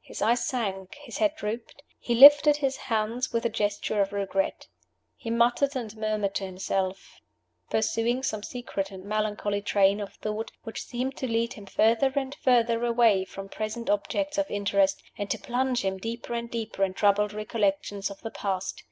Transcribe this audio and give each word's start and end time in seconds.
His 0.00 0.20
eyes 0.20 0.44
sank, 0.44 0.96
his 0.96 1.18
head 1.18 1.36
drooped; 1.36 1.80
he 2.00 2.16
lifted 2.16 2.56
his 2.56 2.76
hands 2.76 3.32
with 3.32 3.44
a 3.44 3.48
gesture 3.48 4.00
of 4.00 4.12
regret. 4.12 4.66
He 5.16 5.30
muttered 5.30 5.76
and 5.76 5.96
murmured 5.96 6.34
to 6.34 6.44
himself; 6.44 7.20
pursuing 7.70 8.24
some 8.24 8.42
secret 8.42 8.90
and 8.90 9.04
melancholy 9.04 9.62
train 9.62 10.00
of 10.00 10.14
thought, 10.14 10.50
which 10.64 10.82
seemed 10.82 11.16
to 11.18 11.28
lead 11.28 11.52
him 11.52 11.66
further 11.66 12.12
and 12.16 12.34
further 12.34 12.84
away 12.84 13.24
from 13.24 13.48
present 13.48 13.88
objects 13.88 14.38
of 14.38 14.50
interest, 14.50 15.04
and 15.16 15.30
to 15.30 15.38
plunge 15.38 15.82
him 15.82 15.98
deeper 15.98 16.34
and 16.34 16.50
deeper 16.50 16.82
in 16.82 16.92
troubled 16.92 17.32
recollections 17.32 18.10
of 18.10 18.20
the 18.22 18.30
past. 18.32 18.82